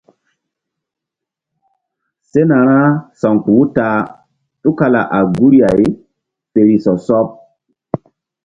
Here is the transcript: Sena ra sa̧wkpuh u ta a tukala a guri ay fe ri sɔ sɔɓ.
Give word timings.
Sena 2.29 2.57
ra 2.67 2.81
sa̧wkpuh 3.19 3.57
u 3.61 3.63
ta 3.75 3.87
a 3.97 4.01
tukala 4.61 5.01
a 5.17 5.19
guri 5.35 5.59
ay 5.71 5.83
fe 6.51 6.59
ri 6.67 6.75
sɔ 6.83 6.93
sɔɓ. 7.05 7.27